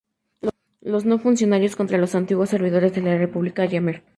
[0.81, 4.03] Los no funcionarios contra los antiguos servidores de la República Jemer.